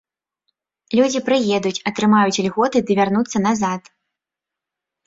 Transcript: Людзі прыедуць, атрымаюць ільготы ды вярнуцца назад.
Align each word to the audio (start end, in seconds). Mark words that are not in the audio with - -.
Людзі 0.99 1.19
прыедуць, 1.27 1.75
атрымаюць 1.91 2.35
ільготы 2.45 2.77
ды 2.89 2.99
вярнуцца 3.03 3.37
назад. 3.49 3.81